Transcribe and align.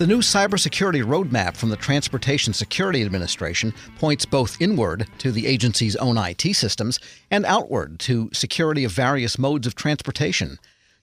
The 0.00 0.06
new 0.06 0.22
cybersecurity 0.22 1.04
roadmap 1.04 1.58
from 1.58 1.68
the 1.68 1.76
Transportation 1.76 2.54
Security 2.54 3.02
Administration 3.02 3.74
points 3.98 4.24
both 4.24 4.58
inward 4.58 5.06
to 5.18 5.30
the 5.30 5.46
agency's 5.46 5.94
own 5.96 6.16
IT 6.16 6.40
systems 6.56 6.98
and 7.30 7.44
outward 7.44 7.98
to 7.98 8.30
security 8.32 8.84
of 8.84 8.92
various 8.92 9.38
modes 9.38 9.66
of 9.66 9.74
transportation. 9.74 10.58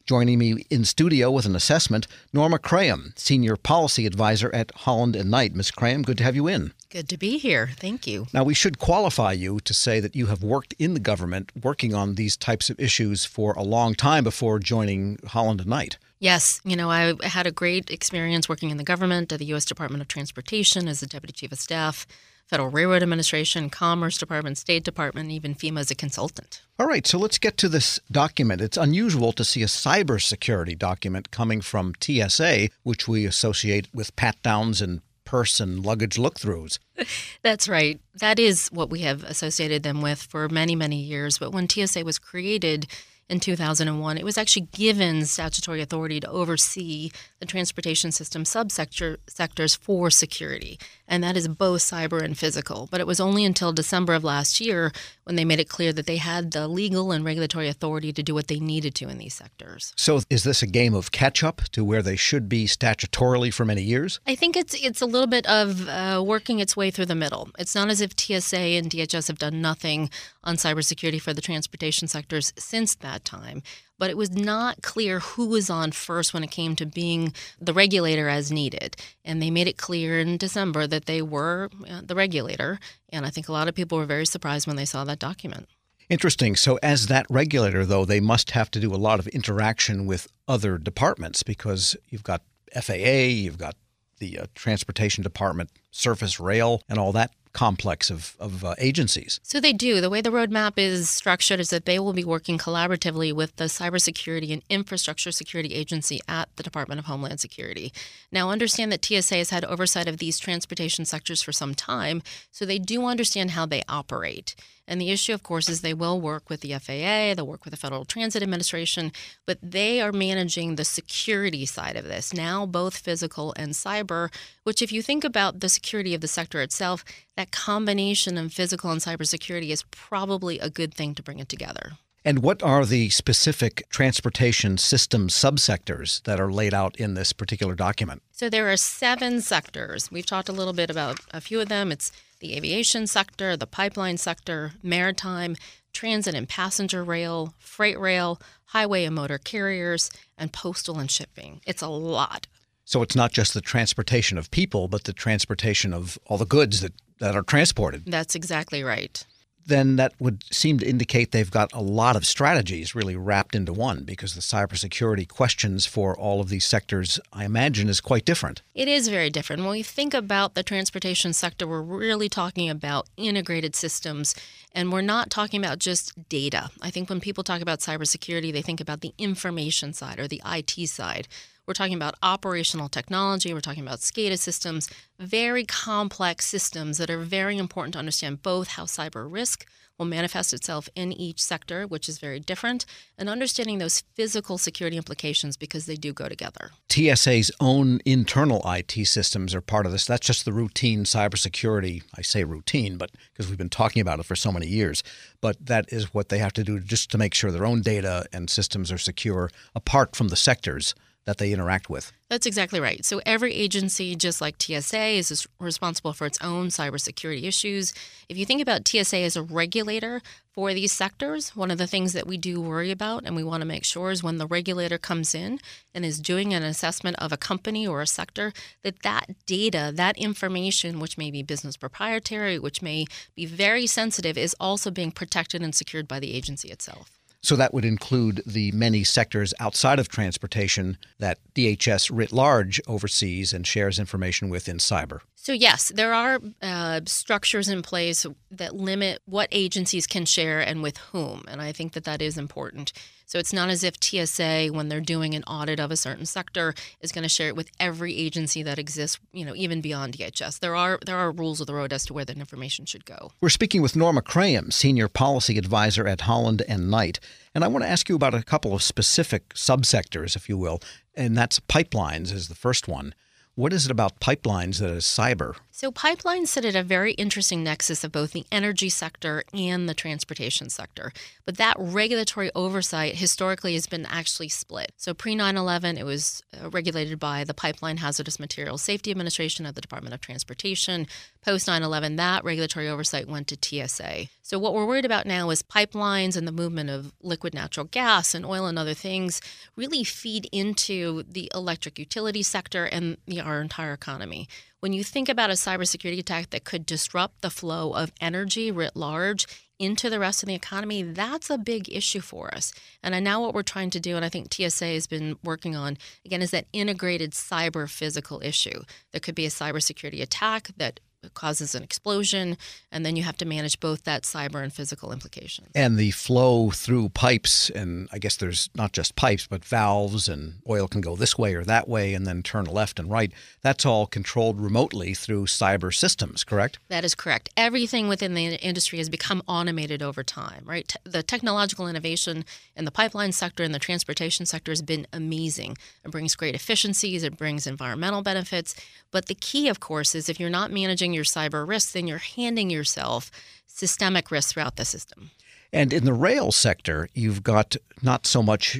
Joining 0.07 0.39
me 0.39 0.65
in 0.71 0.83
studio 0.83 1.29
with 1.29 1.46
an 1.46 1.55
assessment, 1.55 2.07
Norma 2.33 2.57
Krayem, 2.57 3.15
Senior 3.15 3.55
Policy 3.55 4.07
Advisor 4.07 4.49
at 4.52 4.71
Holland 4.73 5.16
and 5.16 5.29
Knight. 5.29 5.54
Ms. 5.54 5.70
Krayem, 5.70 6.04
good 6.04 6.18
to 6.18 6.24
have 6.24 6.36
you 6.36 6.48
in. 6.48 6.74
Good 6.90 7.08
to 7.10 7.18
be 7.18 7.38
here. 7.38 7.70
Thank 7.78 8.08
you. 8.08 8.26
Now, 8.34 8.44
we 8.44 8.56
should 8.56 8.79
qualify 8.79 9.34
you 9.34 9.60
to 9.60 9.76
say 9.76 10.00
that 10.00 10.16
you 10.16 10.26
have 10.26 10.42
worked 10.42 10.74
in 10.79 10.96
the 10.96 11.00
government 11.00 11.52
working 11.62 11.94
on 11.94 12.16
these 12.16 12.36
types 12.36 12.72
of 12.72 12.79
issues 12.79 13.26
for 13.26 13.54
a 13.54 13.62
long 13.62 13.94
time 13.94 14.24
before 14.24 14.58
joining 14.58 15.20
Holland 15.24 15.62
and 15.62 15.70
Knight. 15.70 16.00
Yes, 16.20 16.62
you 16.63 16.76
know, 16.76 16.90
I 16.90 17.16
had 17.23 17.45
a 17.45 17.52
great 17.52 17.91
experience 17.91 18.50
working 18.50 18.70
in 18.72 18.77
the 18.77 18.84
government 18.84 19.31
at 19.31 19.40
the 19.40 19.45
U.S. 19.45 19.66
Department 19.66 20.02
of 20.02 20.08
Transportation 20.08 20.88
as 20.88 21.04
a 21.04 21.08
deputy 21.08 21.32
chief 21.34 21.52
of 21.52 21.60
staff, 21.60 22.08
Federal 22.48 22.70
Railroad 22.70 23.04
Administration, 23.04 23.70
Commerce 23.70 24.18
Department, 24.18 24.58
State 24.58 24.84
Department, 24.84 25.30
even 25.30 25.54
FEMA 25.54 25.82
as 25.82 25.91
a 25.91 25.96
consultant. 25.96 26.62
All 26.80 26.88
right, 26.88 27.05
so 27.05 27.20
let's 27.20 27.38
get 27.38 27.58
to 27.58 27.70
this 27.70 28.00
document. 28.10 28.62
It's 28.62 28.77
unusual 28.77 29.32
to 29.34 29.44
see 29.44 29.62
a 29.62 29.68
cybersecurity 29.68 30.77
document 30.77 31.30
coming 31.30 31.62
from 31.62 31.94
TSA, 32.00 32.70
which 32.84 33.08
we 33.08 33.26
associate 33.26 33.88
with 33.94 34.16
pat 34.16 34.41
downs 34.41 34.82
and 34.82 35.02
purse 35.26 35.60
and 35.60 35.86
luggage 35.86 36.18
look 36.18 36.40
throughs. 36.40 36.80
That's 37.44 37.68
right. 37.68 37.99
That 38.16 38.40
is 38.40 38.70
what 38.70 38.90
we 38.90 39.02
have 39.02 39.24
associated 39.26 39.84
them 39.84 40.02
with 40.02 40.24
for 40.24 40.48
many, 40.48 40.74
many 40.74 41.02
years. 41.02 41.38
But 41.38 41.52
when 41.52 41.68
TSA 41.68 42.05
was 42.05 42.18
created, 42.18 42.88
in 43.30 43.40
2001, 43.40 44.17
it 44.17 44.23
was 44.23 44.38
actually 44.38 44.67
given 44.72 45.26
statutory 45.26 45.81
authority 45.81 46.20
to 46.20 46.30
oversee 46.30 47.12
the 47.40 47.45
transportation 47.45 48.12
system 48.12 48.44
subsector 48.44 49.18
sectors 49.27 49.76
for 49.76 50.09
security, 50.09 50.80
and 51.08 51.24
that 51.24 51.38
is 51.38 51.48
both 51.48 51.82
cyber 51.82 52.22
and 52.22 52.38
physical. 52.38 52.88
But 52.91 53.00
it 53.00 53.08
was 53.08 53.20
only 53.20 53.46
until 53.46 53.72
December 53.72 54.13
of 54.13 54.24
last 54.24 54.60
year 54.60 54.91
when 55.24 55.36
they 55.36 55.46
made 55.46 55.60
it 55.60 55.70
clear 55.70 55.94
that 55.94 56.05
they 56.05 56.18
had 56.18 56.52
the 56.52 56.68
legal 56.68 57.12
and 57.12 57.24
regulatory 57.24 57.68
authority 57.68 58.12
to 58.14 58.24
do 58.24 58.34
what 58.34 58.48
they 58.48 58.60
needed 58.60 58.96
to 58.96 59.10
in 59.10 59.18
these 59.18 59.34
sectors. 59.34 59.94
So, 59.96 60.22
is 60.30 60.44
this 60.44 60.62
a 60.62 60.68
game 60.68 60.94
of 60.94 61.12
catch 61.12 61.44
up 61.44 61.62
to 61.72 61.84
where 61.84 62.02
they 62.02 62.16
should 62.16 62.49
be 62.49 62.66
statutorily 62.66 63.54
for 63.54 63.66
many 63.66 63.84
years? 63.84 64.19
I 64.27 64.36
think 64.36 64.58
it's 64.58 64.73
it's 64.73 65.02
a 65.02 65.05
little 65.05 65.27
bit 65.27 65.45
of 65.47 65.88
uh, 65.88 66.23
working 66.25 66.59
its 66.59 66.75
way 66.75 66.91
through 66.91 67.05
the 67.05 67.16
middle. 67.16 67.49
It's 67.58 67.75
not 67.75 67.89
as 67.89 68.02
if 68.02 68.17
TSA 68.17 68.58
and 68.58 68.89
DHS 68.89 69.27
have 69.27 69.38
done 69.38 69.61
nothing 69.61 70.09
on 70.44 70.55
cybersecurity 70.55 71.21
for 71.21 71.33
the 71.33 71.42
transportation 71.42 72.08
sectors 72.08 72.53
since 72.58 72.95
that 72.95 73.25
time 73.25 73.61
but 73.97 74.09
it 74.09 74.17
was 74.17 74.31
not 74.31 74.81
clear 74.81 75.19
who 75.19 75.47
was 75.47 75.69
on 75.69 75.91
first 75.91 76.33
when 76.33 76.43
it 76.43 76.51
came 76.51 76.75
to 76.75 76.85
being 76.85 77.33
the 77.59 77.73
regulator 77.73 78.29
as 78.29 78.51
needed. 78.51 78.95
And 79.25 79.41
they 79.41 79.51
made 79.51 79.67
it 79.67 79.77
clear 79.77 80.19
in 80.19 80.37
December 80.37 80.87
that 80.87 81.05
they 81.05 81.21
were 81.21 81.69
uh, 81.89 82.01
the 82.03 82.15
regulator. 82.15 82.79
And 83.09 83.25
I 83.25 83.29
think 83.29 83.47
a 83.47 83.53
lot 83.53 83.67
of 83.67 83.75
people 83.75 83.97
were 83.97 84.05
very 84.05 84.25
surprised 84.25 84.67
when 84.67 84.75
they 84.75 84.85
saw 84.85 85.03
that 85.05 85.19
document. 85.19 85.67
Interesting. 86.09 86.55
So, 86.55 86.79
as 86.81 87.07
that 87.07 87.25
regulator, 87.29 87.85
though, 87.85 88.05
they 88.05 88.21
must 88.21 88.51
have 88.51 88.71
to 88.71 88.79
do 88.79 88.93
a 88.93 88.95
lot 88.95 89.19
of 89.19 89.27
interaction 89.27 90.05
with 90.05 90.27
other 90.47 90.77
departments 90.77 91.43
because 91.43 91.97
you've 92.09 92.23
got 92.23 92.43
FAA, 92.73 93.27
you've 93.27 93.57
got 93.57 93.75
the 94.19 94.39
uh, 94.39 94.45
Transportation 94.55 95.21
Department, 95.21 95.69
Surface 95.91 96.39
Rail, 96.39 96.81
and 96.87 96.97
all 96.97 97.11
that 97.11 97.31
complex 97.53 98.09
of, 98.09 98.35
of 98.39 98.63
uh, 98.63 98.75
agencies. 98.77 99.39
So 99.43 99.59
they 99.59 99.73
do. 99.73 100.01
The 100.01 100.09
way 100.09 100.21
the 100.21 100.29
roadmap 100.29 100.73
is 100.77 101.09
structured 101.09 101.59
is 101.59 101.69
that 101.69 101.85
they 101.85 101.99
will 101.99 102.13
be 102.13 102.23
working 102.23 102.57
collaboratively 102.57 103.33
with 103.33 103.55
the 103.55 103.65
Cybersecurity 103.65 104.51
and 104.51 104.61
Infrastructure 104.69 105.31
Security 105.31 105.73
Agency 105.73 106.19
at 106.27 106.49
the 106.55 106.63
Department 106.63 106.99
of 106.99 107.05
Homeland 107.05 107.39
Security. 107.39 107.91
Now, 108.31 108.49
understand 108.49 108.91
that 108.91 109.03
TSA 109.03 109.35
has 109.35 109.49
had 109.49 109.65
oversight 109.65 110.07
of 110.07 110.17
these 110.17 110.39
transportation 110.39 111.05
sectors 111.05 111.41
for 111.41 111.51
some 111.51 111.75
time, 111.75 112.21
so 112.51 112.65
they 112.65 112.79
do 112.79 113.05
understand 113.05 113.51
how 113.51 113.65
they 113.65 113.83
operate. 113.87 114.55
And 114.87 115.01
the 115.01 115.11
issue, 115.11 115.33
of 115.33 115.43
course, 115.43 115.67
is 115.67 115.81
they 115.81 115.93
will 115.93 116.21
work 116.21 116.49
with 116.49 116.61
the 116.61 116.73
FAA, 116.73 117.33
they'll 117.33 117.45
work 117.45 117.65
with 117.65 117.71
the 117.71 117.77
Federal 117.77 118.05
Transit 118.05 118.41
Administration, 118.41 119.11
but 119.45 119.57
they 119.61 119.99
are 119.99 120.13
managing 120.13 120.75
the 120.75 120.86
security 120.86 121.65
side 121.65 121.97
of 121.97 122.05
this, 122.05 122.33
now 122.33 122.65
both 122.65 122.95
physical 122.95 123.53
and 123.57 123.73
cyber, 123.73 124.31
which, 124.63 124.81
if 124.81 124.91
you 124.91 125.02
think 125.02 125.25
about 125.25 125.59
the 125.59 125.69
security 125.69 126.13
of 126.13 126.21
the 126.21 126.27
sector 126.27 126.61
itself, 126.61 127.03
that 127.37 127.52
combination 127.52 128.38
of 128.38 128.52
physical 128.52 128.92
and 128.92 129.00
cybersecurity 129.00 129.70
is 129.70 129.84
probably 129.92 130.59
a 130.59 130.70
good 130.70 130.94
thing 130.94 131.16
to 131.16 131.24
bring 131.24 131.40
it 131.40 131.48
together. 131.48 131.94
And 132.25 132.40
what 132.40 132.62
are 132.62 132.84
the 132.84 133.09
specific 133.09 133.88
transportation 133.90 134.78
system 134.78 135.30
subsectors 135.30 136.22
that 136.24 136.42
are 136.42 136.52
laid 136.52 136.74
out 136.74 136.98
in 136.98 137.14
this 137.14 137.31
particular 137.31 137.75
document? 137.75 138.22
So 138.31 138.50
there 138.50 138.70
are 138.70 138.75
seven 138.75 139.40
sectors. 139.40 140.12
We've 140.12 140.25
talked 140.25 140.50
a 140.50 140.52
little 140.52 140.74
bit 140.74 140.90
about 140.90 141.20
a 141.31 141.40
few 141.40 141.62
of 141.62 141.70
them. 141.70 141.92
It's 141.92 142.12
the 142.40 142.58
aviation 142.58 143.08
sector, 143.08 143.56
the 143.56 143.68
pipeline 143.68 144.18
sector, 144.18 144.74
maritime, 144.84 145.56
transit 145.94 146.36
and 146.36 146.50
passenger 146.50 147.04
rail, 147.04 147.54
freight 147.59 148.00
rail, 148.00 148.42
highway 148.66 149.06
and 149.06 149.16
motor 149.16 149.38
carriers, 149.38 150.09
and 150.38 150.52
postal 150.52 151.00
and 151.00 151.09
shipping. 151.09 151.62
It's 151.66 151.81
a 151.81 151.88
lot. 151.88 152.48
So 152.84 153.02
it's 153.02 153.16
not 153.16 153.31
just 153.31 153.54
the 153.54 153.62
transportation 153.62 154.38
of 154.38 154.52
people, 154.52 154.88
but 154.88 155.04
the 155.06 155.14
transportation 155.14 155.94
of 155.94 156.18
all 156.25 156.38
the 156.38 156.46
goods 156.46 156.81
that, 156.81 156.94
that 157.20 157.36
are 157.36 157.44
transported. 157.44 158.04
That's 158.06 158.36
exactly 158.36 158.84
right 158.84 159.24
then 159.68 159.98
that 159.98 160.14
would 160.20 160.44
seem 160.52 160.80
to 160.80 160.88
indicate 160.88 161.32
they've 161.32 161.52
got 161.52 161.72
a 161.74 161.82
lot 161.82 162.16
of 162.16 162.26
strategies 162.26 162.96
really 162.96 163.16
wrapped 163.16 163.54
into 163.54 163.74
one 163.74 164.04
because 164.04 164.34
the 164.34 164.42
cybersecurity 164.42 165.28
questions 165.28 165.86
for 165.86 166.18
all 166.18 166.40
of 166.40 166.50
these 166.50 166.66
sectors, 166.66 167.20
I 167.34 167.46
imagine, 167.46 167.90
is 167.90 168.02
quite 168.02 168.26
different. 168.26 168.62
It 168.74 168.88
is 168.88 169.10
very 169.10 169.30
different. 169.30 169.62
When 169.62 169.72
we 169.72 169.84
think 169.84 170.14
about 170.14 170.56
the 170.56 170.64
transportation 170.64 171.34
sector, 171.34 171.68
we're 171.68 171.82
really 171.82 172.30
talking 172.30 172.70
about 172.70 173.08
integrated 173.18 173.76
systems 173.76 174.36
and 174.74 174.92
we're 174.92 175.02
not 175.02 175.30
talking 175.30 175.64
about 175.64 175.80
just 175.80 176.30
data. 176.30 176.70
I 176.82 176.90
think 176.90 177.10
when 177.10 177.20
people 177.20 177.44
talk 177.44 177.62
about 177.62 177.80
cybersecurity, 177.80 178.54
they 178.54 178.62
think 178.62 178.80
about 178.80 179.02
the 179.02 179.14
information 179.18 179.94
side 179.94 180.20
or 180.20 180.28
the 180.28 180.42
IT 180.46 180.88
side. 180.88 181.28
We're 181.68 181.74
talking 181.74 181.96
about 181.96 182.16
operational 182.24 182.88
technology. 182.88 183.54
We're 183.54 183.60
talking 183.60 183.84
about 183.84 184.00
SCADA 184.00 184.40
systems, 184.40 184.90
very 185.20 185.66
complex 185.66 186.46
systems 186.46 186.98
that 186.98 187.10
are 187.10 187.18
very 187.18 187.58
important 187.58 187.92
to 187.94 188.00
understand 188.00 188.42
both 188.42 188.70
how 188.70 188.86
cyber 188.86 189.30
risk 189.30 189.66
will 189.98 190.06
manifest 190.06 190.54
itself 190.54 190.88
in 190.96 191.12
each 191.12 191.42
sector, 191.42 191.86
which 191.86 192.08
is 192.08 192.20
very 192.20 192.40
different, 192.40 192.86
and 193.18 193.28
understanding 193.28 193.80
those 193.80 194.02
physical 194.14 194.58
security 194.58 194.96
implications 194.96 195.58
because 195.58 195.88
they 195.88 195.96
do 195.96 196.14
go 196.14 196.30
together. 196.30 196.72
TSA's 196.90 197.52
own 197.60 198.00
internal 198.06 198.62
IT 198.64 199.06
systems 199.06 199.54
are 199.54 199.60
part 199.60 199.86
of 199.86 199.92
this. 199.92 200.06
That's 200.06 200.26
just 200.26 200.46
the 200.46 200.54
routine 200.54 201.04
cybersecurity. 201.04 202.04
I 202.16 202.22
say 202.22 202.46
routine, 202.46 202.98
but 202.98 203.12
because 203.34 203.50
we've 203.50 203.58
been 203.58 203.68
talking 203.68 204.02
about 204.02 204.20
it 204.20 204.26
for 204.26 204.38
so 204.38 204.54
many 204.54 204.68
years. 204.68 205.04
But 205.42 205.66
that 205.66 205.92
is 205.92 206.14
what 206.14 206.30
they 206.30 206.38
have 206.38 206.54
to 206.54 206.64
do 206.64 206.80
just 206.80 207.12
to 207.12 207.18
make 207.18 207.34
sure 207.34 207.52
their 207.52 207.66
own 207.66 207.82
data 207.82 208.26
and 208.32 208.50
systems 208.50 208.90
are 208.90 208.98
secure 208.98 209.50
apart 209.76 210.16
from 210.16 210.30
the 210.30 210.38
sectors 210.38 210.96
that 211.28 211.40
they 211.40 211.52
interact 211.52 211.90
with. 211.90 212.14
That's 212.30 212.46
exactly 212.46 212.80
right. 212.80 213.04
So 213.04 213.20
every 213.26 213.54
agency, 213.54 214.16
just 214.16 214.40
like 214.40 214.62
TSA, 214.62 215.10
is 215.10 215.46
responsible 215.60 216.14
for 216.14 216.26
its 216.26 216.42
own 216.42 216.68
cybersecurity 216.70 217.44
issues. 217.44 217.94
If 218.30 218.38
you 218.38 218.46
think 218.46 218.62
about 218.62 218.88
TSA 218.88 219.18
as 219.18 219.36
a 219.36 219.42
regulator 219.42 220.22
for 220.54 220.74
these 220.74 220.94
sectors, 220.94 221.54
one 221.54 221.70
of 221.70 221.78
the 221.78 221.86
things 221.86 222.14
that 222.14 222.28
we 222.28 222.38
do 222.38 222.62
worry 222.62 222.92
about 222.92 223.26
and 223.26 223.36
we 223.36 223.44
want 223.44 223.60
to 223.60 223.68
make 223.68 223.84
sure 223.84 224.12
is 224.12 224.24
when 224.24 224.38
the 224.38 224.48
regulator 224.48 224.98
comes 224.98 225.36
in 225.36 225.60
and 225.94 226.06
is 226.06 226.22
doing 226.22 226.54
an 226.54 226.64
assessment 226.64 227.18
of 227.20 227.34
a 227.34 227.38
company 227.38 227.86
or 227.86 228.02
a 228.02 228.08
sector, 228.08 228.54
that 228.84 229.04
that 229.04 229.46
data, 229.46 229.92
that 229.94 230.18
information, 230.18 231.02
which 231.02 231.18
may 231.18 231.30
be 231.30 231.44
business 231.44 231.76
proprietary, 231.76 232.58
which 232.58 232.82
may 232.82 233.06
be 233.36 233.46
very 233.46 233.86
sensitive, 233.86 234.38
is 234.38 234.56
also 234.62 234.90
being 234.90 235.12
protected 235.12 235.62
and 235.62 235.76
secured 235.76 236.08
by 236.08 236.22
the 236.22 236.34
agency 236.34 236.70
itself. 236.70 237.17
So 237.42 237.56
that 237.56 237.74
would 237.74 237.86
include 237.86 238.42
the 238.46 238.72
many 238.72 239.03
sectors 239.03 239.53
outside 239.59 240.00
of 240.00 240.09
transportation 240.09 240.98
that 241.20 241.40
DHS 241.56 242.09
writ 242.12 242.31
large 242.31 242.81
oversees 242.88 243.53
and 243.53 243.66
shares 243.66 244.00
information 244.00 244.50
with 244.50 244.68
in 244.68 244.78
cyber. 244.78 245.19
So, 245.36 245.54
yes, 245.54 245.94
there 245.95 246.13
are 246.13 246.42
uh, 246.62 247.01
structures 247.06 247.69
in 247.69 247.81
place 247.81 248.25
that 248.51 248.75
limit 248.75 249.22
what 249.25 249.48
agencies 249.51 250.06
can 250.06 250.25
share 250.25 250.60
and 250.60 250.84
with 250.84 250.98
whom. 250.98 251.45
And 251.48 251.62
I 251.62 251.72
think 251.72 251.94
that 251.94 252.04
that 252.04 252.22
is 252.22 252.38
important. 252.38 252.92
So, 253.27 253.38
it's 253.39 253.53
not 253.53 253.69
as 253.69 253.83
if 253.83 253.95
TSA, 254.01 254.69
when 254.71 254.89
they're 254.89 255.01
doing 255.01 255.35
an 255.35 255.44
audit 255.44 255.79
of 255.79 255.91
a 255.91 255.97
certain 255.97 256.25
sector, 256.25 256.74
is 257.01 257.12
going 257.12 257.24
to 257.24 257.29
share 257.29 257.50
it 257.50 257.56
with 257.56 257.69
every 257.79 258.15
agency 258.15 258.63
that 258.63 258.79
exists, 258.79 259.19
you 259.33 259.45
know, 259.45 259.53
even 259.53 259.81
beyond 259.81 260.13
DHS. 260.13 260.59
There 260.59 260.75
are, 260.75 260.97
there 261.06 261.18
are 261.18 261.31
rules 261.31 261.62
of 261.62 261.68
the 261.68 261.74
road 261.74 261.91
as 261.91 262.06
to 262.06 262.13
where 262.13 262.25
that 262.25 262.38
information 262.38 262.85
should 262.85 263.06
go. 263.06 263.31
We're 263.41 263.50
speaking 263.50 263.81
with 263.81 263.95
Norma 263.95 264.21
Krayem, 264.21 264.71
Senior 264.71 265.09
Policy 265.09 265.57
Advisor 265.57 266.07
at 266.07 266.21
Holland 266.21 266.63
and 266.68 266.89
Knight. 266.89 267.19
And 267.53 267.63
I 267.63 267.68
want 267.68 267.83
to 267.83 267.89
ask 267.89 268.07
you 268.07 268.15
about 268.15 268.33
a 268.33 268.44
couple 268.44 268.74
of 268.74 268.81
specific 268.81 269.50
subsectors, 269.53 270.35
if 270.35 270.47
you 270.47 270.57
will, 270.57 270.79
and 271.13 271.38
that's 271.38 271.59
pipelines 271.59 272.31
is 272.31 272.47
the 272.47 272.56
first 272.56 272.88
one. 272.88 273.13
What 273.56 273.74
is 273.74 273.85
it 273.85 273.91
about 273.91 274.19
pipelines 274.19 274.79
that 274.79 274.91
is 274.91 275.03
cyber? 275.03 275.56
So, 275.77 275.91
pipelines 275.91 276.47
sit 276.47 276.65
at 276.65 276.75
a 276.75 276.81
very 276.81 277.12
interesting 277.13 277.63
nexus 277.63 278.03
of 278.03 278.12
both 278.12 278.31
the 278.31 278.47
energy 278.51 278.89
sector 278.89 279.44
and 279.53 279.88
the 279.88 279.94
transportation 279.94 280.71
sector. 280.71 281.13
But 281.45 281.57
that 281.57 281.75
regulatory 281.77 282.50
oversight 282.56 283.13
historically 283.13 283.75
has 283.75 283.85
been 283.85 284.07
actually 284.07 284.50
split. 284.50 284.94
So, 284.97 285.13
pre 285.13 285.35
9 285.35 285.56
11, 285.56 286.00
it 286.00 286.03
was 286.03 286.41
uh, 286.51 286.71
regulated 286.71 287.19
by 287.19 287.44
the 287.44 287.53
Pipeline 287.53 287.97
Hazardous 287.97 288.39
Materials 288.39 288.81
Safety 288.81 289.12
Administration 289.12 289.68
of 289.68 289.75
the 289.75 289.81
Department 289.81 290.15
of 290.15 290.19
Transportation. 290.19 291.06
Post 291.45 291.68
9 291.68 291.83
11, 291.83 292.15
that 292.15 292.44
regulatory 292.44 292.89
oversight 292.89 293.27
went 293.27 293.47
to 293.50 293.88
TSA. 293.88 294.29
So, 294.41 294.57
what 294.57 294.74
we're 294.74 294.88
worried 294.88 295.06
about 295.06 295.27
now 295.27 295.51
is 295.51 295.62
pipelines 295.62 296.35
and 296.35 296.47
the 296.47 296.51
movement 296.51 296.89
of 296.89 297.13
liquid 297.21 297.53
natural 297.53 297.85
gas 297.85 298.33
and 298.33 298.47
oil 298.47 298.65
and 298.65 298.79
other 298.79 298.95
things 298.95 299.41
really 299.75 300.03
feed 300.03 300.50
into 300.51 301.21
the 301.29 301.51
electric 301.53 302.00
utility 302.00 302.41
sector 302.41 302.85
and 302.85 303.18
the, 303.27 303.41
our 303.41 303.62
entire 303.62 303.94
economy. 303.94 304.47
When 304.79 304.94
you 304.94 305.03
think 305.03 305.27
about 305.27 305.50
a 305.50 305.53
cybersecurity 305.53 306.19
attack 306.19 306.51
that 306.51 306.63
could 306.63 306.85
disrupt 306.85 307.41
the 307.41 307.50
flow 307.50 307.94
of 307.94 308.12
energy 308.21 308.69
writ 308.69 308.95
large 308.95 309.47
into 309.79 310.07
the 310.07 310.19
rest 310.19 310.44
of 310.44 310.47
the 310.47 310.53
economy, 310.53 311.01
that's 311.01 311.50
a 311.50 311.57
big 311.57 311.89
issue 311.89 312.19
for 312.19 312.53
us. 312.53 312.71
And 313.01 313.24
now 313.24 313.41
what 313.41 313.56
we're 313.56 313.63
trying 313.63 313.89
to 313.91 314.00
do, 314.00 314.15
and 314.15 314.24
I 314.24 314.29
think 314.29 314.53
TSA 314.53 314.85
has 314.85 315.07
been 315.07 315.38
working 315.44 315.75
on, 315.75 315.97
again, 316.24 316.44
is 316.44 316.51
that 316.51 316.68
integrated 316.74 317.31
cyber 317.31 317.89
physical 317.89 318.39
issue. 318.44 318.83
There 319.12 319.19
could 319.19 319.33
be 319.33 319.47
a 319.47 319.50
cybersecurity 319.50 320.21
attack 320.21 320.69
that 320.77 321.00
causes 321.33 321.75
an 321.75 321.83
explosion, 321.83 322.57
and 322.91 323.06
then 323.06 323.15
you 323.15 323.24
have 323.24 323.38
to 323.38 323.45
manage 323.45 323.79
both 323.79 324.03
that 324.03 324.24
cyber 324.24 324.63
and 324.63 324.71
physical 324.71 325.12
implications. 325.12 325.69
And 325.75 325.97
the 325.97 326.12
flow 326.12 326.71
through 326.71 327.09
pipes, 327.09 327.69
and 327.69 328.09
I 328.12 328.19
guess 328.19 328.38
there's 328.38 328.69
not 328.75 328.94
just 328.94 329.15
pipes, 329.15 329.47
but 329.47 329.65
valves, 329.65 330.27
and 330.27 330.56
oil 330.69 330.88
can 330.88 331.01
go 331.01 331.15
this 331.15 331.38
way 331.38 331.56
or 331.56 331.63
that 331.63 331.88
way 331.88 332.13
and 332.13 332.25
then 332.25 332.44
turn 332.44 332.65
left 332.65 333.00
and 333.00 333.09
right. 333.09 333.31
That's 333.62 333.85
all 333.85 334.07
controlled 334.07 334.59
remotely 334.59 335.13
through 335.13 335.45
cyber 335.45 335.94
systems, 335.94 336.44
correct? 336.44 336.79
That 336.89 337.03
is 337.03 337.15
correct. 337.15 337.50
Everything 337.57 338.07
within 338.07 338.33
the 338.33 338.56
industry 338.63 338.97
has 339.00 339.09
become 339.09 339.41
automated 339.47 340.01
over 340.01 340.24
time, 340.24 340.63
right? 340.65 340.95
the 341.03 341.24
technological 341.24 341.88
innovation 341.88 342.45
in 342.75 342.85
the 342.85 342.91
pipeline 342.91 343.31
sector 343.31 343.63
and 343.63 343.74
the 343.74 343.79
transportation 343.79 344.45
sector 344.45 344.71
has 344.71 344.81
been 344.81 345.07
amazing. 345.13 345.77
It 346.03 346.12
brings 346.12 346.35
great 346.35 346.56
efficiencies, 346.56 347.24
it 347.24 347.38
brings 347.38 347.65
environmental 347.65 348.21
benefits. 348.21 348.75
But 349.12 349.27
the 349.27 349.35
key, 349.35 349.68
of 349.69 349.79
course, 349.79 350.13
is 350.13 350.29
if 350.29 350.39
you're 350.39 350.50
not 350.50 350.71
managing 350.71 351.13
your 351.18 351.25
cyber 351.25 351.68
risks, 351.68 351.92
then 351.92 352.08
you're 352.08 352.19
handing 352.19 352.69
yourself 352.69 353.30
systemic 353.66 354.31
risk 354.31 354.54
throughout 354.54 354.78
the 354.78 354.86
system. 354.86 355.31
And 355.74 355.92
in 355.92 356.06
the 356.06 356.14
rail 356.14 356.52
sector, 356.52 357.10
you've 357.14 357.44
got 357.44 357.75
not 358.02 358.25
so 358.25 358.42
much 358.42 358.80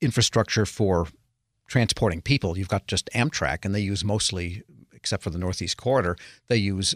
infrastructure 0.00 0.66
for 0.66 1.06
transporting 1.68 2.20
people. 2.20 2.58
You've 2.58 2.68
got 2.68 2.86
just 2.86 3.08
Amtrak, 3.14 3.64
and 3.64 3.74
they 3.74 3.80
use 3.80 4.04
mostly, 4.04 4.62
except 4.92 5.22
for 5.22 5.30
the 5.30 5.38
Northeast 5.38 5.76
Corridor, 5.76 6.16
they 6.48 6.56
use 6.56 6.94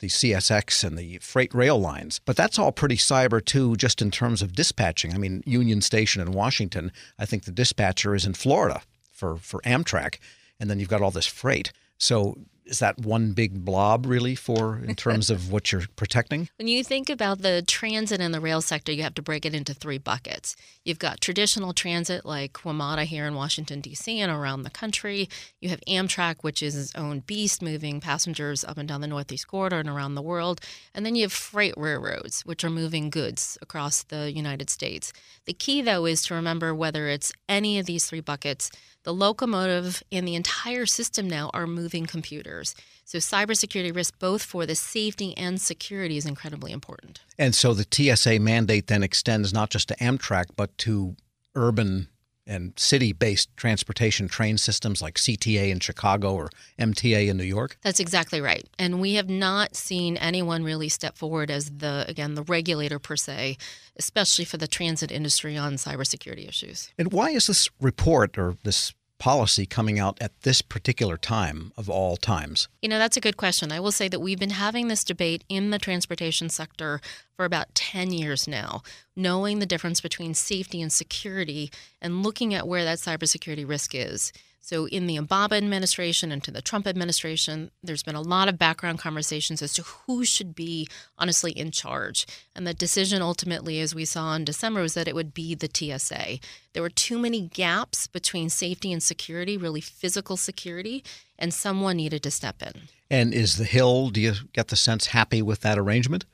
the 0.00 0.08
CSX 0.08 0.84
and 0.84 0.98
the 0.98 1.18
freight 1.18 1.52
rail 1.54 1.78
lines. 1.78 2.20
But 2.24 2.36
that's 2.36 2.58
all 2.58 2.72
pretty 2.72 2.96
cyber 2.96 3.44
too, 3.44 3.76
just 3.76 4.02
in 4.02 4.10
terms 4.10 4.42
of 4.42 4.52
dispatching. 4.54 5.14
I 5.14 5.18
mean, 5.18 5.42
Union 5.46 5.80
Station 5.80 6.22
in 6.22 6.32
Washington, 6.32 6.92
I 7.18 7.26
think 7.26 7.44
the 7.44 7.52
dispatcher 7.52 8.14
is 8.14 8.24
in 8.24 8.34
Florida 8.34 8.82
for, 9.12 9.36
for 9.38 9.60
Amtrak, 9.62 10.18
and 10.60 10.70
then 10.70 10.78
you've 10.78 10.88
got 10.88 11.02
all 11.02 11.10
this 11.10 11.26
freight. 11.26 11.72
So 11.98 12.38
is 12.68 12.78
that 12.80 12.98
one 12.98 13.32
big 13.32 13.64
blob 13.64 14.06
really 14.06 14.34
for 14.34 14.78
in 14.78 14.94
terms 14.94 15.30
of 15.30 15.50
what 15.50 15.72
you're 15.72 15.84
protecting? 15.96 16.48
When 16.58 16.68
you 16.68 16.82
think 16.82 17.08
about 17.08 17.40
the 17.42 17.62
transit 17.62 18.20
and 18.20 18.34
the 18.34 18.40
rail 18.40 18.60
sector, 18.60 18.92
you 18.92 19.02
have 19.04 19.14
to 19.14 19.22
break 19.22 19.46
it 19.46 19.54
into 19.54 19.72
three 19.72 19.96
buckets. 19.96 20.56
You've 20.84 20.98
got 20.98 21.20
traditional 21.20 21.72
transit 21.72 22.26
like 22.26 22.52
WMATA 22.52 23.04
here 23.04 23.26
in 23.26 23.34
Washington 23.34 23.80
D.C. 23.80 24.20
and 24.20 24.30
around 24.30 24.64
the 24.64 24.70
country. 24.70 25.28
You 25.60 25.68
have 25.68 25.80
Amtrak, 25.88 26.42
which 26.42 26.62
is 26.62 26.76
its 26.76 26.94
own 26.94 27.20
beast, 27.20 27.62
moving 27.62 28.00
passengers 28.00 28.64
up 28.64 28.76
and 28.76 28.88
down 28.88 29.00
the 29.00 29.06
Northeast 29.06 29.46
Corridor 29.46 29.78
and 29.78 29.88
around 29.88 30.16
the 30.16 30.22
world. 30.22 30.60
And 30.94 31.06
then 31.06 31.14
you 31.14 31.22
have 31.22 31.32
freight 31.32 31.74
railroads, 31.76 32.42
which 32.42 32.64
are 32.64 32.70
moving 32.70 33.08
goods 33.08 33.56
across 33.62 34.02
the 34.02 34.32
United 34.32 34.68
States. 34.68 35.12
The 35.46 35.54
key, 35.54 35.80
though, 35.80 36.06
is 36.06 36.22
to 36.24 36.34
remember 36.34 36.74
whether 36.74 37.08
it's 37.08 37.32
any 37.48 37.78
of 37.78 37.86
these 37.86 38.06
three 38.06 38.20
buckets 38.20 38.70
the 39.08 39.14
locomotive 39.14 40.02
and 40.12 40.28
the 40.28 40.34
entire 40.34 40.84
system 40.84 41.28
now 41.28 41.50
are 41.54 41.66
moving 41.66 42.04
computers. 42.04 42.57
So, 43.04 43.18
cybersecurity 43.18 43.94
risk, 43.94 44.18
both 44.18 44.42
for 44.42 44.66
the 44.66 44.74
safety 44.74 45.36
and 45.36 45.60
security, 45.60 46.16
is 46.16 46.26
incredibly 46.26 46.72
important. 46.72 47.20
And 47.38 47.54
so 47.54 47.74
the 47.74 47.86
TSA 47.90 48.38
mandate 48.40 48.86
then 48.86 49.02
extends 49.02 49.52
not 49.52 49.70
just 49.70 49.88
to 49.88 49.96
Amtrak, 49.96 50.46
but 50.56 50.76
to 50.78 51.16
urban 51.54 52.08
and 52.48 52.72
city 52.76 53.12
based 53.12 53.54
transportation 53.56 54.26
train 54.26 54.56
systems 54.58 55.02
like 55.02 55.16
CTA 55.16 55.70
in 55.70 55.78
Chicago 55.80 56.34
or 56.34 56.48
MTA 56.78 57.28
in 57.28 57.36
New 57.36 57.44
York? 57.44 57.76
That's 57.82 58.00
exactly 58.00 58.40
right. 58.40 58.66
And 58.78 59.00
we 59.00 59.14
have 59.14 59.28
not 59.28 59.76
seen 59.76 60.16
anyone 60.16 60.64
really 60.64 60.88
step 60.88 61.16
forward 61.16 61.50
as 61.50 61.70
the, 61.70 62.06
again, 62.08 62.34
the 62.34 62.42
regulator 62.42 62.98
per 62.98 63.16
se, 63.16 63.58
especially 63.96 64.46
for 64.46 64.56
the 64.56 64.66
transit 64.66 65.12
industry 65.12 65.56
on 65.56 65.74
cybersecurity 65.74 66.48
issues. 66.48 66.90
And 66.98 67.12
why 67.12 67.30
is 67.30 67.46
this 67.46 67.68
report 67.80 68.38
or 68.38 68.56
this 68.64 68.94
policy 69.18 69.66
coming 69.66 69.98
out 69.98 70.16
at 70.20 70.42
this 70.42 70.62
particular 70.62 71.16
time 71.16 71.72
of 71.76 71.90
all 71.90 72.16
times? 72.16 72.68
You 72.82 72.88
know, 72.88 72.98
that's 72.98 73.16
a 73.16 73.20
good 73.20 73.36
question. 73.36 73.72
I 73.72 73.80
will 73.80 73.92
say 73.92 74.08
that 74.08 74.20
we've 74.20 74.38
been 74.38 74.50
having 74.50 74.88
this 74.88 75.04
debate 75.04 75.44
in 75.48 75.70
the 75.70 75.78
transportation 75.78 76.48
sector 76.48 77.00
for 77.36 77.44
about 77.44 77.74
10 77.74 78.12
years 78.12 78.48
now, 78.48 78.82
knowing 79.16 79.58
the 79.58 79.66
difference 79.66 80.00
between 80.00 80.34
safety 80.34 80.80
and 80.80 80.92
security 80.92 81.70
and 82.00 82.22
looking 82.22 82.54
at 82.54 82.68
where 82.68 82.84
that 82.84 82.98
cybersecurity 82.98 83.68
risk 83.68 83.94
is. 83.94 84.32
So, 84.68 84.84
in 84.84 85.06
the 85.06 85.16
Obama 85.16 85.56
administration 85.56 86.30
and 86.30 86.44
to 86.44 86.50
the 86.50 86.60
Trump 86.60 86.86
administration, 86.86 87.70
there's 87.82 88.02
been 88.02 88.14
a 88.14 88.20
lot 88.20 88.48
of 88.48 88.58
background 88.58 88.98
conversations 88.98 89.62
as 89.62 89.72
to 89.72 89.82
who 89.82 90.26
should 90.26 90.54
be 90.54 90.86
honestly 91.16 91.52
in 91.52 91.70
charge. 91.70 92.26
And 92.54 92.66
the 92.66 92.74
decision 92.74 93.22
ultimately, 93.22 93.80
as 93.80 93.94
we 93.94 94.04
saw 94.04 94.34
in 94.34 94.44
December, 94.44 94.82
was 94.82 94.92
that 94.92 95.08
it 95.08 95.14
would 95.14 95.32
be 95.32 95.54
the 95.54 95.70
TSA. 95.72 96.40
There 96.74 96.82
were 96.82 96.90
too 96.90 97.18
many 97.18 97.48
gaps 97.48 98.08
between 98.08 98.50
safety 98.50 98.92
and 98.92 99.02
security, 99.02 99.56
really 99.56 99.80
physical 99.80 100.36
security, 100.36 101.02
and 101.38 101.54
someone 101.54 101.96
needed 101.96 102.22
to 102.24 102.30
step 102.30 102.60
in. 102.60 102.88
And 103.10 103.32
is 103.32 103.56
the 103.56 103.64
Hill, 103.64 104.10
do 104.10 104.20
you 104.20 104.34
get 104.52 104.68
the 104.68 104.76
sense, 104.76 105.06
happy 105.06 105.40
with 105.40 105.60
that 105.60 105.78
arrangement? 105.78 106.26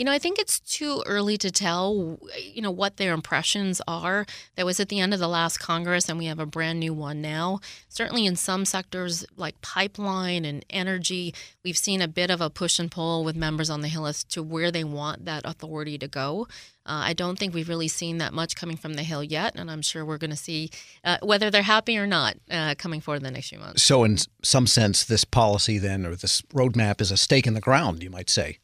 You 0.00 0.06
know, 0.06 0.12
I 0.12 0.18
think 0.18 0.38
it's 0.38 0.60
too 0.60 1.02
early 1.04 1.36
to 1.36 1.50
tell, 1.50 2.18
you 2.42 2.62
know, 2.62 2.70
what 2.70 2.96
their 2.96 3.12
impressions 3.12 3.82
are. 3.86 4.24
That 4.56 4.64
was 4.64 4.80
at 4.80 4.88
the 4.88 4.98
end 4.98 5.12
of 5.12 5.20
the 5.20 5.28
last 5.28 5.58
Congress, 5.58 6.08
and 6.08 6.18
we 6.18 6.24
have 6.24 6.38
a 6.38 6.46
brand 6.46 6.80
new 6.80 6.94
one 6.94 7.20
now. 7.20 7.60
Certainly 7.90 8.24
in 8.24 8.34
some 8.34 8.64
sectors 8.64 9.26
like 9.36 9.60
pipeline 9.60 10.46
and 10.46 10.64
energy, 10.70 11.34
we've 11.62 11.76
seen 11.76 12.00
a 12.00 12.08
bit 12.08 12.30
of 12.30 12.40
a 12.40 12.48
push 12.48 12.78
and 12.78 12.90
pull 12.90 13.24
with 13.24 13.36
members 13.36 13.68
on 13.68 13.82
the 13.82 13.88
Hill 13.88 14.06
as 14.06 14.24
to 14.24 14.42
where 14.42 14.70
they 14.70 14.84
want 14.84 15.26
that 15.26 15.42
authority 15.44 15.98
to 15.98 16.08
go. 16.08 16.48
Uh, 16.86 17.04
I 17.04 17.12
don't 17.12 17.38
think 17.38 17.52
we've 17.52 17.68
really 17.68 17.86
seen 17.86 18.16
that 18.18 18.32
much 18.32 18.56
coming 18.56 18.78
from 18.78 18.94
the 18.94 19.02
Hill 19.02 19.22
yet, 19.22 19.52
and 19.54 19.70
I'm 19.70 19.82
sure 19.82 20.02
we're 20.02 20.16
going 20.16 20.30
to 20.30 20.34
see 20.36 20.70
uh, 21.04 21.18
whether 21.20 21.50
they're 21.50 21.60
happy 21.60 21.98
or 21.98 22.06
not 22.06 22.36
uh, 22.50 22.74
coming 22.78 23.02
forward 23.02 23.18
in 23.18 23.24
the 23.24 23.32
next 23.32 23.50
few 23.50 23.58
months. 23.58 23.82
So, 23.82 24.04
in 24.04 24.16
some 24.42 24.66
sense, 24.66 25.04
this 25.04 25.26
policy 25.26 25.76
then, 25.76 26.06
or 26.06 26.16
this 26.16 26.40
roadmap, 26.54 27.02
is 27.02 27.10
a 27.10 27.18
stake 27.18 27.46
in 27.46 27.52
the 27.52 27.60
ground, 27.60 28.02
you 28.02 28.08
might 28.08 28.30
say. 28.30 28.60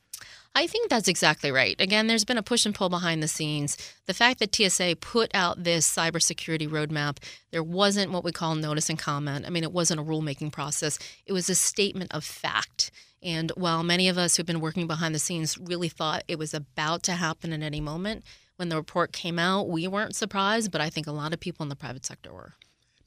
I 0.57 0.67
think 0.67 0.89
that's 0.89 1.07
exactly 1.07 1.53
right. 1.53 1.79
Again, 1.79 2.07
there's 2.07 2.25
been 2.25 2.39
a 2.39 2.43
push 2.43 2.65
and 2.65 2.75
pull 2.75 2.89
behind 2.89 3.23
the 3.23 3.29
scenes. 3.29 3.77
The 4.07 4.15
fact 4.15 4.39
that 4.39 4.55
TSA 4.55 4.97
put 5.03 5.31
out 5.35 5.65
this 5.65 5.87
cybersecurity 5.87 6.67
roadmap, 6.67 7.19
there 7.51 7.63
wasn't 7.63 8.11
what 8.11 8.25
we 8.25 8.33
call 8.33 8.55
notice 8.55 8.89
and 8.89 8.99
comment. 8.99 9.45
I 9.45 9.51
mean, 9.51 9.65
it 9.65 9.73
wasn't 9.73 10.01
a 10.01 10.03
rulemaking 10.03 10.53
process, 10.53 10.99
it 11.27 11.35
was 11.35 11.51
a 11.51 11.55
statement 11.55 12.15
of 12.15 12.25
fact. 12.25 12.91
And 13.23 13.53
while 13.55 13.83
many 13.83 14.09
of 14.09 14.17
us 14.17 14.37
who've 14.37 14.47
been 14.47 14.63
working 14.63 14.87
behind 14.87 15.15
the 15.15 15.19
scenes 15.19 15.59
really 15.59 15.91
thought 15.91 16.25
it 16.27 16.39
was 16.39 16.55
about 16.55 17.03
to 17.03 17.13
happen 17.13 17.53
at 17.53 17.61
any 17.61 17.83
moment, 17.83 18.25
when 18.57 18.71
the 18.71 18.77
report 18.77 19.13
came 19.13 19.39
out, 19.39 19.69
we 19.69 19.87
weren't 19.87 20.17
surprised, 20.17 20.73
but 20.73 20.81
I 20.81 20.89
think 20.89 21.07
a 21.07 21.13
lot 21.13 21.35
of 21.35 21.41
people 21.41 21.65
in 21.65 21.69
the 21.69 21.77
private 21.77 22.07
sector 22.07 22.33
were. 22.33 22.55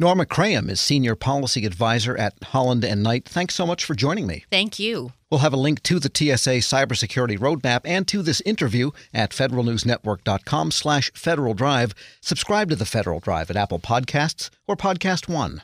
Norma 0.01 0.25
Krayem 0.25 0.69
is 0.69 0.79
Senior 0.79 1.13
Policy 1.13 1.65
Advisor 1.65 2.15
at 2.15 2.33
Holland 2.41 2.85
and 2.85 3.03
Knight. 3.03 3.25
Thanks 3.25 3.53
so 3.53 3.65
much 3.67 3.83
for 3.83 3.93
joining 3.93 4.27
me. 4.27 4.45
Thank 4.49 4.79
you. 4.79 5.11
We'll 5.29 5.41
have 5.41 5.51
a 5.51 5.57
link 5.57 5.83
to 5.83 5.99
the 5.99 6.07
TSA 6.07 6.61
cybersecurity 6.61 7.37
roadmap 7.37 7.81
and 7.83 8.07
to 8.07 8.21
this 8.21 8.39
interview 8.41 8.91
at 9.13 9.31
federalnewsnetwork.com 9.31 10.71
slash 10.71 11.11
Federal 11.13 11.53
Drive. 11.53 11.93
Subscribe 12.21 12.69
to 12.69 12.77
the 12.77 12.85
Federal 12.85 13.19
Drive 13.19 13.49
at 13.49 13.57
Apple 13.57 13.79
Podcasts 13.79 14.49
or 14.67 14.77
Podcast 14.77 15.27
One. 15.27 15.63